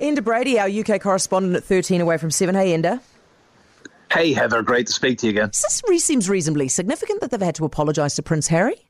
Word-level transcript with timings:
Enda 0.00 0.24
Brady, 0.24 0.58
our 0.58 0.68
UK 0.68 1.00
correspondent 1.00 1.54
at 1.56 1.64
13 1.64 2.00
away 2.00 2.16
from 2.16 2.30
7. 2.30 2.54
Hey, 2.54 2.76
Enda. 2.76 3.00
Hey, 4.10 4.32
Heather, 4.32 4.62
great 4.62 4.86
to 4.86 4.92
speak 4.92 5.18
to 5.18 5.26
you 5.26 5.30
again. 5.30 5.50
This 5.52 5.82
seems 6.04 6.28
reasonably 6.28 6.68
significant 6.68 7.20
that 7.20 7.30
they've 7.30 7.40
had 7.40 7.54
to 7.56 7.64
apologise 7.64 8.16
to 8.16 8.22
Prince 8.22 8.48
Harry. 8.48 8.86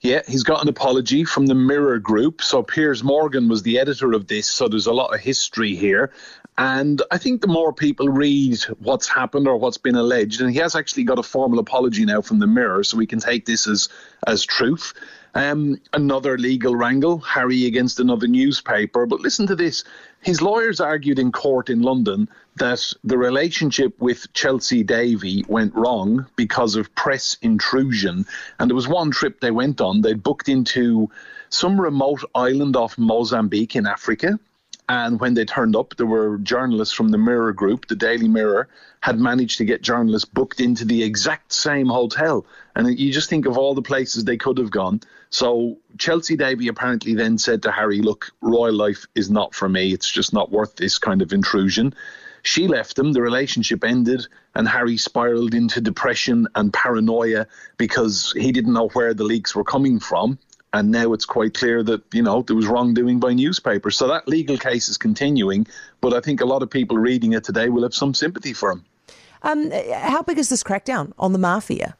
Yeah, 0.00 0.22
he's 0.28 0.44
got 0.44 0.62
an 0.62 0.68
apology 0.68 1.24
from 1.24 1.46
the 1.46 1.54
Mirror 1.54 1.98
Group. 1.98 2.40
So 2.40 2.62
Piers 2.62 3.02
Morgan 3.02 3.48
was 3.48 3.62
the 3.64 3.78
editor 3.78 4.12
of 4.12 4.28
this, 4.28 4.46
so 4.46 4.68
there's 4.68 4.86
a 4.86 4.92
lot 4.92 5.12
of 5.12 5.20
history 5.20 5.74
here. 5.74 6.12
And 6.56 7.02
I 7.10 7.18
think 7.18 7.40
the 7.40 7.48
more 7.48 7.72
people 7.72 8.08
read 8.08 8.60
what's 8.78 9.08
happened 9.08 9.48
or 9.48 9.56
what's 9.56 9.76
been 9.76 9.96
alleged, 9.96 10.40
and 10.40 10.52
he 10.52 10.58
has 10.58 10.76
actually 10.76 11.02
got 11.02 11.18
a 11.18 11.22
formal 11.22 11.58
apology 11.58 12.04
now 12.04 12.22
from 12.22 12.38
the 12.38 12.46
Mirror, 12.46 12.84
so 12.84 12.96
we 12.96 13.06
can 13.06 13.18
take 13.18 13.44
this 13.44 13.66
as 13.66 13.88
as 14.28 14.44
truth. 14.44 14.94
Um, 15.36 15.80
another 15.92 16.38
legal 16.38 16.76
wrangle, 16.76 17.18
Harry 17.18 17.66
against 17.66 17.98
another 17.98 18.28
newspaper. 18.28 19.04
But 19.04 19.20
listen 19.20 19.46
to 19.48 19.56
this. 19.56 19.82
His 20.20 20.40
lawyers 20.40 20.80
argued 20.80 21.18
in 21.18 21.32
court 21.32 21.68
in 21.68 21.82
London 21.82 22.28
that 22.56 22.92
the 23.02 23.18
relationship 23.18 24.00
with 24.00 24.32
Chelsy 24.32 24.84
Davy 24.84 25.44
went 25.48 25.74
wrong 25.74 26.26
because 26.36 26.76
of 26.76 26.94
press 26.94 27.36
intrusion. 27.42 28.24
And 28.58 28.70
there 28.70 28.76
was 28.76 28.86
one 28.86 29.10
trip 29.10 29.40
they 29.40 29.50
went 29.50 29.80
on. 29.80 30.02
They'd 30.02 30.22
booked 30.22 30.48
into 30.48 31.10
some 31.48 31.80
remote 31.80 32.22
island 32.34 32.76
off 32.76 32.96
Mozambique 32.96 33.74
in 33.74 33.86
Africa. 33.86 34.38
And 34.88 35.18
when 35.18 35.32
they 35.32 35.46
turned 35.46 35.76
up, 35.76 35.96
there 35.96 36.06
were 36.06 36.36
journalists 36.38 36.94
from 36.94 37.08
the 37.08 37.18
Mirror 37.18 37.54
Group, 37.54 37.88
the 37.88 37.96
Daily 37.96 38.28
Mirror, 38.28 38.68
had 39.00 39.18
managed 39.18 39.58
to 39.58 39.64
get 39.64 39.80
journalists 39.80 40.28
booked 40.28 40.60
into 40.60 40.84
the 40.84 41.02
exact 41.02 41.54
same 41.54 41.86
hotel. 41.86 42.44
And 42.76 42.98
you 42.98 43.10
just 43.10 43.30
think 43.30 43.46
of 43.46 43.56
all 43.56 43.74
the 43.74 43.82
places 43.82 44.24
they 44.24 44.36
could 44.36 44.58
have 44.58 44.70
gone. 44.70 45.00
So 45.30 45.78
Chelsy 45.96 46.36
Davy 46.36 46.68
apparently 46.68 47.14
then 47.14 47.38
said 47.38 47.62
to 47.62 47.72
Harry, 47.72 48.02
Look, 48.02 48.30
royal 48.42 48.74
life 48.74 49.06
is 49.14 49.30
not 49.30 49.54
for 49.54 49.68
me. 49.68 49.92
It's 49.92 50.10
just 50.10 50.34
not 50.34 50.52
worth 50.52 50.76
this 50.76 50.98
kind 50.98 51.22
of 51.22 51.32
intrusion. 51.32 51.94
She 52.42 52.68
left 52.68 52.98
him, 52.98 53.14
the 53.14 53.22
relationship 53.22 53.84
ended, 53.84 54.26
and 54.54 54.68
Harry 54.68 54.98
spiraled 54.98 55.54
into 55.54 55.80
depression 55.80 56.46
and 56.54 56.70
paranoia 56.74 57.46
because 57.78 58.34
he 58.36 58.52
didn't 58.52 58.74
know 58.74 58.88
where 58.88 59.14
the 59.14 59.24
leaks 59.24 59.54
were 59.54 59.64
coming 59.64 59.98
from 59.98 60.38
and 60.74 60.90
now 60.90 61.12
it's 61.12 61.24
quite 61.24 61.54
clear 61.54 61.82
that 61.84 62.02
you 62.12 62.22
know 62.22 62.42
there 62.42 62.56
was 62.56 62.66
wrongdoing 62.66 63.20
by 63.20 63.32
newspapers. 63.32 63.96
So 63.96 64.08
that 64.08 64.28
legal 64.28 64.58
case 64.58 64.88
is 64.88 64.98
continuing, 64.98 65.66
but 66.00 66.12
I 66.12 66.20
think 66.20 66.40
a 66.40 66.44
lot 66.44 66.62
of 66.62 66.68
people 66.68 66.98
reading 66.98 67.32
it 67.32 67.44
today 67.44 67.68
will 67.68 67.84
have 67.84 67.94
some 67.94 68.12
sympathy 68.12 68.52
for 68.52 68.72
him. 68.72 68.84
Um, 69.42 69.70
how 69.70 70.22
big 70.22 70.38
is 70.38 70.48
this 70.48 70.62
crackdown 70.62 71.12
on 71.18 71.32
the 71.32 71.38
mafia? 71.38 71.96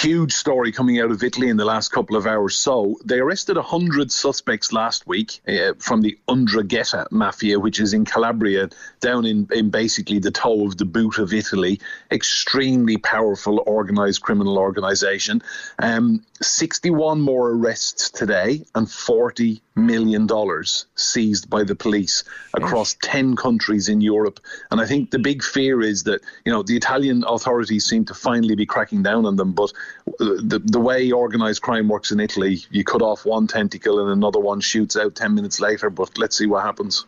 Huge 0.00 0.32
story 0.32 0.70
coming 0.70 1.00
out 1.00 1.10
of 1.10 1.24
Italy 1.24 1.48
in 1.48 1.56
the 1.56 1.64
last 1.64 1.90
couple 1.90 2.14
of 2.14 2.24
hours. 2.24 2.54
So 2.54 3.00
they 3.04 3.18
arrested 3.18 3.56
100 3.56 4.12
suspects 4.12 4.72
last 4.72 5.08
week 5.08 5.40
uh, 5.48 5.72
from 5.80 6.02
the 6.02 6.16
'Ndrangheta 6.28 7.10
mafia, 7.10 7.58
which 7.58 7.80
is 7.80 7.92
in 7.92 8.04
Calabria, 8.04 8.68
down 9.00 9.26
in, 9.26 9.48
in 9.50 9.70
basically 9.70 10.20
the 10.20 10.30
toe 10.30 10.68
of 10.68 10.76
the 10.76 10.84
boot 10.84 11.18
of 11.18 11.34
Italy. 11.34 11.80
Extremely 12.12 12.96
powerful 12.96 13.58
organised 13.66 14.22
criminal 14.22 14.56
organisation. 14.56 15.42
Um, 15.80 16.24
61 16.40 17.20
more 17.20 17.50
arrests 17.50 18.10
today 18.10 18.64
and 18.76 18.88
40 18.88 19.60
million 19.78 20.26
dollars 20.26 20.86
seized 20.94 21.48
by 21.48 21.64
the 21.64 21.74
police 21.74 22.24
across 22.54 22.94
10 23.02 23.36
countries 23.36 23.88
in 23.88 24.00
Europe. 24.00 24.40
And 24.70 24.80
I 24.80 24.86
think 24.86 25.10
the 25.10 25.18
big 25.18 25.42
fear 25.42 25.80
is 25.80 26.02
that 26.04 26.20
you 26.44 26.52
know 26.52 26.62
the 26.62 26.76
Italian 26.76 27.24
authorities 27.26 27.84
seem 27.84 28.04
to 28.06 28.14
finally 28.14 28.54
be 28.54 28.66
cracking 28.66 29.02
down 29.02 29.24
on 29.26 29.36
them 29.36 29.52
but 29.52 29.72
the 30.18 30.60
the 30.64 30.80
way 30.80 31.10
organized 31.12 31.62
crime 31.62 31.88
works 31.88 32.10
in 32.10 32.20
Italy 32.20 32.60
you 32.70 32.84
cut 32.84 33.02
off 33.02 33.24
one 33.24 33.46
tentacle 33.46 34.00
and 34.00 34.10
another 34.10 34.40
one 34.40 34.60
shoots 34.60 34.96
out 34.96 35.14
10 35.14 35.34
minutes 35.34 35.60
later 35.60 35.90
but 35.90 36.18
let's 36.18 36.36
see 36.36 36.46
what 36.46 36.64
happens. 36.64 37.06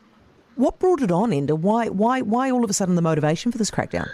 What 0.56 0.78
brought 0.78 1.02
it 1.02 1.10
on 1.10 1.30
Enda 1.30 1.58
why 1.58 1.88
why 1.88 2.22
why 2.22 2.50
all 2.50 2.64
of 2.64 2.70
a 2.70 2.74
sudden 2.74 2.94
the 2.94 3.02
motivation 3.02 3.52
for 3.52 3.58
this 3.58 3.70
crackdown 3.70 4.08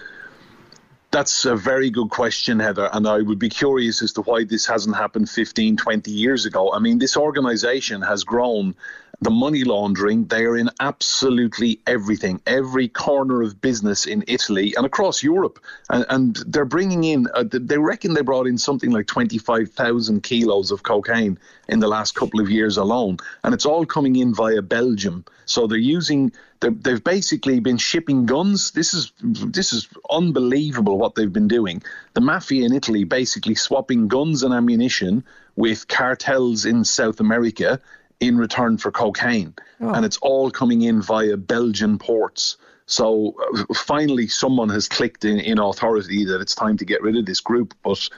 that's 1.17 1.47
a 1.47 1.56
very 1.56 1.89
good 1.89 2.11
question, 2.11 2.61
Heather. 2.61 2.91
And 2.93 3.09
I 3.09 3.22
would 3.22 3.38
be 3.38 3.49
curious 3.49 4.03
as 4.03 4.12
to 4.12 4.21
why 4.21 4.44
this 4.44 4.66
hasn't 4.66 4.97
happened 4.97 5.31
15, 5.31 5.78
20 5.78 6.10
years 6.10 6.44
ago. 6.44 6.75
I 6.75 6.78
mean, 6.78 6.99
this 6.99 7.16
organization 7.16 8.03
has 8.03 8.22
grown 8.22 8.75
the 9.21 9.31
money 9.31 9.65
laundering. 9.65 10.27
They 10.27 10.44
are 10.44 10.56
in 10.56 10.71
absolutely 10.81 11.81
everything, 11.87 12.41
every 12.47 12.88
corner 12.88 13.43
of 13.43 13.60
business 13.60 14.06
in 14.06 14.25
Italy 14.27 14.75
and 14.77 14.84
across 14.84 15.22
Europe. 15.22 15.59
And, 15.88 16.04
and 16.09 16.37
they're 16.47 16.65
bringing 16.65 17.04
in, 17.04 17.26
uh, 17.34 17.44
they 17.50 17.78
reckon 17.78 18.15
they 18.15 18.22
brought 18.22 18.47
in 18.47 18.59
something 18.59 18.91
like 18.91 19.06
25,000 19.06 20.22
kilos 20.22 20.71
of 20.71 20.82
cocaine 20.82 21.38
in 21.69 21.81
the 21.81 21.88
last 21.88 22.15
couple 22.15 22.41
of 22.41 22.50
years 22.50 22.76
alone. 22.76 23.16
And 23.43 23.55
it's 23.55 23.66
all 23.66 23.87
coming 23.87 24.16
in 24.16 24.34
via 24.34 24.62
Belgium. 24.62 25.25
So 25.47 25.66
they're 25.66 25.78
using, 25.78 26.32
they're, 26.60 26.71
they've 26.71 27.03
basically 27.03 27.60
been 27.60 27.78
shipping 27.78 28.26
guns. 28.26 28.72
This 28.72 28.93
is, 28.94 29.12
this 29.21 29.72
is 29.72 29.88
unbelievable 30.10 30.99
what 30.99 31.15
they've 31.15 31.32
been 31.32 31.49
doing. 31.49 31.82
The 32.15 32.21
mafia 32.21 32.66
in 32.66 32.72
Italy 32.72 33.05
basically 33.05 33.55
swapping 33.55 34.09
guns 34.09 34.43
and 34.43 34.53
ammunition 34.53 35.25
with 35.55 35.88
cartels 35.88 36.66
in 36.66 36.84
South 36.84 37.21
America 37.21 37.81
in 38.21 38.38
return 38.38 38.78
for 38.78 38.91
cocaine. 38.91 39.54
Oh. 39.81 39.93
And 39.93 40.04
it's 40.04 40.16
all 40.19 40.50
coming 40.50 40.82
in 40.82 41.03
via 41.03 41.37
Belgian 41.37 41.99
ports. 41.99 42.56
So 42.87 43.34
uh, 43.54 43.75
finally, 43.75 44.28
someone 44.28 44.69
has 44.71 44.88
clicked 44.88 45.25
in, 45.25 45.38
in 45.41 45.59
authority 45.59 46.25
that 46.26 46.41
it's 46.41 46.55
time 46.55 46.76
to 46.78 46.84
get 46.84 47.03
rid 47.03 47.16
of 47.16 47.26
this 47.26 47.41
group. 47.41 47.75
But 47.82 48.09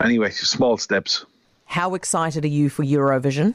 anyway, 0.00 0.30
small 0.30 0.76
steps. 0.76 1.24
How 1.64 1.94
excited 1.94 2.44
are 2.44 2.48
you 2.48 2.68
for 2.68 2.84
Eurovision? 2.84 3.54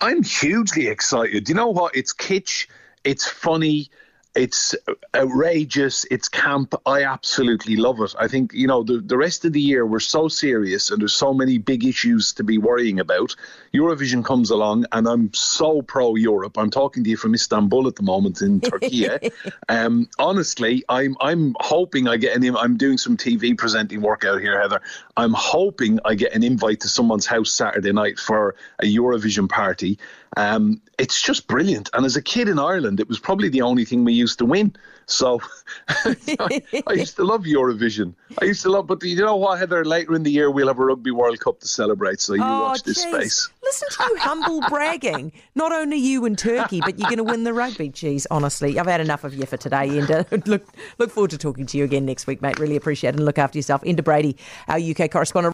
I'm 0.00 0.22
hugely 0.22 0.88
excited. 0.88 1.48
You 1.48 1.54
know 1.54 1.68
what? 1.68 1.94
It's 1.96 2.12
kitsch, 2.12 2.66
it's 3.04 3.26
funny, 3.26 3.90
it's 4.34 4.74
outrageous. 5.14 6.04
It's 6.10 6.28
camp. 6.28 6.74
I 6.86 7.04
absolutely 7.04 7.76
love 7.76 8.00
it. 8.00 8.14
I 8.18 8.26
think, 8.26 8.52
you 8.52 8.66
know, 8.66 8.82
the, 8.82 8.98
the 8.98 9.16
rest 9.16 9.44
of 9.44 9.52
the 9.52 9.60
year 9.60 9.86
we're 9.86 10.00
so 10.00 10.28
serious 10.28 10.90
and 10.90 11.00
there's 11.00 11.12
so 11.12 11.32
many 11.32 11.58
big 11.58 11.84
issues 11.84 12.32
to 12.34 12.44
be 12.44 12.58
worrying 12.58 12.98
about. 12.98 13.36
Eurovision 13.72 14.24
comes 14.24 14.50
along 14.50 14.86
and 14.92 15.06
I'm 15.06 15.32
so 15.34 15.82
pro 15.82 16.16
Europe. 16.16 16.58
I'm 16.58 16.70
talking 16.70 17.04
to 17.04 17.10
you 17.10 17.16
from 17.16 17.34
Istanbul 17.34 17.86
at 17.86 17.96
the 17.96 18.02
moment 18.02 18.42
in 18.42 18.60
Turkey. 18.60 19.08
um, 19.68 20.08
honestly, 20.18 20.84
I'm 20.88 21.16
I'm 21.20 21.54
hoping 21.60 22.08
I 22.08 22.16
get 22.16 22.36
an 22.36 22.56
I'm 22.56 22.76
doing 22.76 22.98
some 22.98 23.16
TV 23.16 23.56
presenting 23.56 24.00
work 24.00 24.24
out 24.24 24.40
here, 24.40 24.60
Heather. 24.60 24.80
I'm 25.16 25.32
hoping 25.32 26.00
I 26.04 26.14
get 26.14 26.32
an 26.32 26.42
invite 26.42 26.80
to 26.80 26.88
someone's 26.88 27.26
house 27.26 27.52
Saturday 27.52 27.92
night 27.92 28.18
for 28.18 28.56
a 28.80 28.84
Eurovision 28.84 29.48
party. 29.48 29.98
Um, 30.36 30.80
it's 30.98 31.20
just 31.20 31.46
brilliant. 31.46 31.90
And 31.92 32.04
as 32.04 32.16
a 32.16 32.22
kid 32.22 32.48
in 32.48 32.58
Ireland, 32.58 33.00
it 33.00 33.08
was 33.08 33.18
probably 33.18 33.48
the 33.48 33.62
only 33.62 33.84
thing 33.84 34.04
we 34.04 34.14
used 34.24 34.38
to 34.38 34.46
win. 34.46 34.74
So 35.06 35.40
I, 35.88 36.62
I, 36.86 36.92
used 36.94 37.16
to 37.16 37.24
love 37.24 37.42
Eurovision. 37.42 38.14
I 38.40 38.46
used 38.46 38.62
to 38.62 38.70
love, 38.70 38.86
but 38.86 39.02
you 39.02 39.16
know 39.16 39.36
what, 39.36 39.58
Heather? 39.58 39.84
Later 39.84 40.14
in 40.14 40.22
the 40.22 40.30
year, 40.30 40.50
we'll 40.50 40.68
have 40.68 40.78
a 40.78 40.84
Rugby 40.84 41.10
World 41.10 41.38
Cup 41.40 41.60
to 41.60 41.68
celebrate. 41.68 42.20
So 42.20 42.32
you 42.32 42.42
oh, 42.42 42.62
watch 42.62 42.82
this 42.84 43.02
space. 43.02 43.50
Listen 43.62 43.88
to 43.90 44.04
you 44.10 44.16
humble 44.18 44.60
bragging. 44.68 45.32
Not 45.54 45.72
only 45.72 45.98
you 45.98 46.24
and 46.24 46.38
Turkey, 46.38 46.80
but 46.80 46.98
you're 46.98 47.10
going 47.10 47.18
to 47.18 47.24
win 47.24 47.44
the 47.44 47.52
rugby. 47.52 47.90
Geez, 47.90 48.26
honestly, 48.30 48.78
I've 48.78 48.86
had 48.86 49.02
enough 49.02 49.24
of 49.24 49.34
you 49.34 49.44
for 49.44 49.58
today, 49.58 49.98
and 49.98 50.08
look, 50.46 50.66
look 50.98 51.10
forward 51.10 51.30
to 51.32 51.38
talking 51.38 51.66
to 51.66 51.76
you 51.76 51.84
again 51.84 52.06
next 52.06 52.26
week, 52.26 52.40
mate. 52.40 52.58
Really 52.58 52.76
appreciate 52.76 53.10
it, 53.10 53.16
and 53.16 53.26
look 53.26 53.38
after 53.38 53.58
yourself. 53.58 53.82
Enda 53.82 54.02
Brady, 54.02 54.38
our 54.68 54.78
UK 54.78 55.10
correspondent. 55.10 55.53